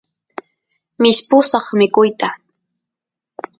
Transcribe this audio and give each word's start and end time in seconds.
mishpusaq 1.01 1.65
mikuyta 1.79 2.27